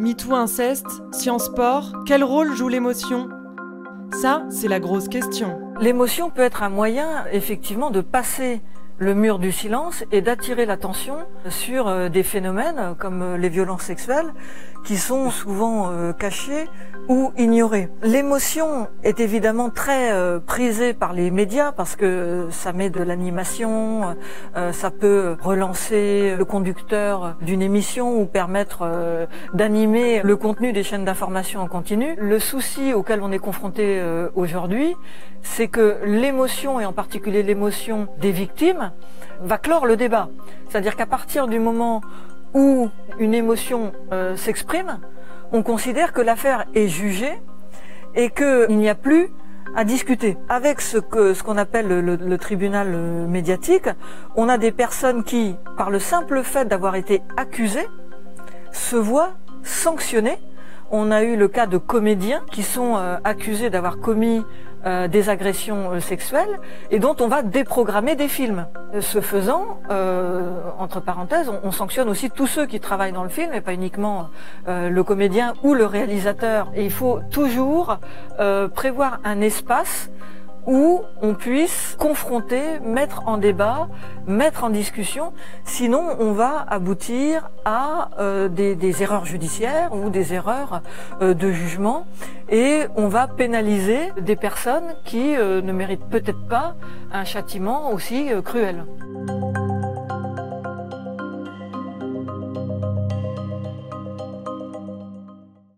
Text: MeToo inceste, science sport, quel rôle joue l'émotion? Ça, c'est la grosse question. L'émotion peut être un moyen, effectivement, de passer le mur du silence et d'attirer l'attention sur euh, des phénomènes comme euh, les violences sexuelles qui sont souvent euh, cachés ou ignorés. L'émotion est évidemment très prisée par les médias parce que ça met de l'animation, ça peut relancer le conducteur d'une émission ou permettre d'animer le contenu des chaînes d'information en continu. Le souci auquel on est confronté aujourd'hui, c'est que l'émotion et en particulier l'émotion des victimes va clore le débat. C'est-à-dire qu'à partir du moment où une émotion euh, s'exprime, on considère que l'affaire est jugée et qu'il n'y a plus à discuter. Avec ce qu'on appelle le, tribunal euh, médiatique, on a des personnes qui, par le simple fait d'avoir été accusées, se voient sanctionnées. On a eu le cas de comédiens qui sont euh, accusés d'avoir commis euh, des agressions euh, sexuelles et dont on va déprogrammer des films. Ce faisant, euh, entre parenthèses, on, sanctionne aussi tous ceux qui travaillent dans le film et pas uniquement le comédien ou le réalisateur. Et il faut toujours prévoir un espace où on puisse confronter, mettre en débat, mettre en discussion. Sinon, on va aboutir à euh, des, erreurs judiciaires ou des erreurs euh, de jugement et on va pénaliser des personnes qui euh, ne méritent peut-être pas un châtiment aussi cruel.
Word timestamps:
MeToo 0.00 0.34
inceste, 0.34 1.02
science 1.12 1.44
sport, 1.44 1.92
quel 2.06 2.24
rôle 2.24 2.56
joue 2.56 2.68
l'émotion? 2.68 3.28
Ça, 4.18 4.44
c'est 4.48 4.66
la 4.66 4.80
grosse 4.80 5.08
question. 5.08 5.60
L'émotion 5.78 6.30
peut 6.30 6.40
être 6.40 6.62
un 6.62 6.70
moyen, 6.70 7.26
effectivement, 7.32 7.90
de 7.90 8.00
passer 8.00 8.62
le 9.00 9.14
mur 9.14 9.38
du 9.38 9.50
silence 9.50 10.04
et 10.12 10.20
d'attirer 10.20 10.66
l'attention 10.66 11.16
sur 11.48 11.88
euh, 11.88 12.10
des 12.10 12.22
phénomènes 12.22 12.94
comme 12.98 13.22
euh, 13.22 13.36
les 13.38 13.48
violences 13.48 13.84
sexuelles 13.84 14.30
qui 14.84 14.98
sont 14.98 15.30
souvent 15.30 15.90
euh, 15.90 16.12
cachés 16.12 16.68
ou 17.08 17.32
ignorés. 17.38 17.88
L'émotion 18.02 18.88
est 19.02 19.20
évidemment 19.20 19.70
très 19.70 20.12
prisée 20.46 20.92
par 20.92 21.12
les 21.12 21.32
médias 21.32 21.72
parce 21.72 21.96
que 21.96 22.46
ça 22.50 22.72
met 22.72 22.88
de 22.88 23.02
l'animation, 23.02 24.14
ça 24.70 24.92
peut 24.92 25.36
relancer 25.40 26.36
le 26.38 26.44
conducteur 26.44 27.36
d'une 27.42 27.62
émission 27.62 28.20
ou 28.20 28.26
permettre 28.26 29.28
d'animer 29.54 30.20
le 30.22 30.36
contenu 30.36 30.72
des 30.72 30.84
chaînes 30.84 31.04
d'information 31.04 31.62
en 31.62 31.66
continu. 31.66 32.14
Le 32.16 32.38
souci 32.38 32.92
auquel 32.92 33.22
on 33.22 33.32
est 33.32 33.40
confronté 33.40 34.00
aujourd'hui, 34.36 34.94
c'est 35.42 35.68
que 35.68 35.98
l'émotion 36.04 36.78
et 36.78 36.84
en 36.84 36.92
particulier 36.92 37.42
l'émotion 37.42 38.06
des 38.20 38.30
victimes 38.30 38.89
va 39.40 39.58
clore 39.58 39.86
le 39.86 39.96
débat. 39.96 40.28
C'est-à-dire 40.68 40.96
qu'à 40.96 41.06
partir 41.06 41.46
du 41.46 41.58
moment 41.58 42.00
où 42.54 42.90
une 43.18 43.34
émotion 43.34 43.92
euh, 44.12 44.36
s'exprime, 44.36 44.98
on 45.52 45.62
considère 45.62 46.12
que 46.12 46.20
l'affaire 46.20 46.66
est 46.74 46.88
jugée 46.88 47.40
et 48.14 48.30
qu'il 48.30 48.76
n'y 48.76 48.88
a 48.88 48.94
plus 48.94 49.30
à 49.74 49.84
discuter. 49.84 50.36
Avec 50.48 50.80
ce 50.80 50.98
qu'on 50.98 51.56
appelle 51.56 51.88
le, 51.88 52.38
tribunal 52.38 52.88
euh, 52.92 53.26
médiatique, 53.26 53.88
on 54.36 54.48
a 54.48 54.58
des 54.58 54.72
personnes 54.72 55.22
qui, 55.22 55.56
par 55.76 55.90
le 55.90 55.98
simple 55.98 56.42
fait 56.42 56.66
d'avoir 56.66 56.96
été 56.96 57.22
accusées, 57.36 57.88
se 58.72 58.96
voient 58.96 59.32
sanctionnées. 59.62 60.38
On 60.90 61.12
a 61.12 61.22
eu 61.22 61.36
le 61.36 61.46
cas 61.46 61.66
de 61.66 61.78
comédiens 61.78 62.42
qui 62.50 62.62
sont 62.64 62.96
euh, 62.96 63.16
accusés 63.22 63.70
d'avoir 63.70 63.98
commis 63.98 64.44
euh, 64.86 65.08
des 65.08 65.28
agressions 65.28 65.92
euh, 65.92 66.00
sexuelles 66.00 66.58
et 66.90 66.98
dont 66.98 67.14
on 67.20 67.28
va 67.28 67.42
déprogrammer 67.42 68.16
des 68.16 68.28
films. 68.28 68.66
Ce 69.00 69.20
faisant, 69.20 69.78
euh, 69.90 70.58
entre 70.78 71.00
parenthèses, 71.00 71.50
on, 71.62 71.70
sanctionne 71.70 72.08
aussi 72.08 72.30
tous 72.30 72.46
ceux 72.46 72.64
qui 72.64 72.80
travaillent 72.80 73.12
dans 73.12 73.22
le 73.22 73.28
film 73.28 73.52
et 73.52 73.60
pas 73.60 73.74
uniquement 73.74 74.30
le 74.66 75.02
comédien 75.02 75.54
ou 75.62 75.74
le 75.74 75.86
réalisateur. 75.86 76.68
Et 76.74 76.84
il 76.84 76.90
faut 76.90 77.20
toujours 77.30 77.98
prévoir 78.74 79.20
un 79.24 79.40
espace 79.40 80.10
où 80.66 81.02
on 81.22 81.34
puisse 81.34 81.96
confronter, 81.98 82.80
mettre 82.80 83.26
en 83.26 83.38
débat, 83.38 83.88
mettre 84.26 84.64
en 84.64 84.70
discussion. 84.70 85.32
Sinon, 85.64 86.16
on 86.18 86.32
va 86.32 86.64
aboutir 86.68 87.50
à 87.64 88.10
euh, 88.18 88.48
des, 88.48 89.02
erreurs 89.02 89.24
judiciaires 89.24 89.94
ou 89.94 90.10
des 90.10 90.34
erreurs 90.34 90.82
euh, 91.22 91.34
de 91.34 91.50
jugement 91.50 92.06
et 92.48 92.84
on 92.96 93.08
va 93.08 93.28
pénaliser 93.28 94.12
des 94.20 94.36
personnes 94.36 94.94
qui 95.04 95.36
euh, 95.36 95.62
ne 95.62 95.72
méritent 95.72 96.08
peut-être 96.10 96.46
pas 96.48 96.74
un 97.12 97.24
châtiment 97.24 97.92
aussi 97.92 98.30
cruel. 98.44 98.84